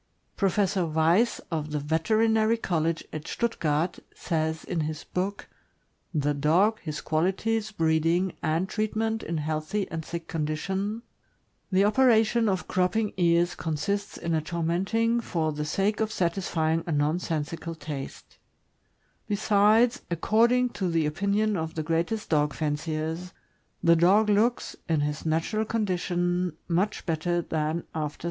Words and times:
Professor 0.35 0.83
Weiss, 0.95 1.39
of 1.51 1.69
the 1.69 1.77
Veter 1.77 2.25
inary 2.27 2.59
College 2.59 3.03
at 3.13 3.27
Stuttgart, 3.27 3.99
says 4.15 4.63
in 4.63 4.79
his 4.79 5.03
book," 5.03 5.47
The 6.25 6.33
Dog, 6.33 6.79
His 6.79 7.01
Qualities, 7.01 7.69
Breeding, 7.71 8.33
and 8.41 8.67
Treatment 8.67 9.21
in 9.21 9.37
Healthy 9.37 9.87
and 9.91 10.03
Sick 10.03 10.27
Condition:" 10.27 11.03
The 11.71 11.83
operation 11.85 12.49
of 12.49 12.67
cropping 12.67 13.13
ears 13.17 13.53
consists 13.53 14.17
in 14.17 14.33
a 14.33 14.41
tormenting 14.41 15.19
for 15.21 15.51
the 15.51 15.65
sake 15.65 15.99
of 15.99 16.11
satisfying 16.11 16.83
a 16.87 16.91
nonsensical 16.91 17.75
taste; 17.75 18.39
besides, 19.27 20.01
according 20.09 20.69
to 20.69 20.89
the 20.89 21.05
opinion 21.05 21.55
of 21.55 21.75
the 21.75 21.83
greatest 21.83 22.27
dog 22.29 22.55
fanciers, 22.55 23.33
the 23.83 23.95
dog 23.95 24.31
looks, 24.31 24.75
in 24.89 25.01
his 25.01 25.27
natural 25.27 25.63
condition, 25.63 26.53
much 26.67 27.05
better 27.05 27.43
than 27.43 27.83
after 27.93 27.93
THE 27.93 27.93
GREAT 27.93 28.11
DANE. 28.11 28.17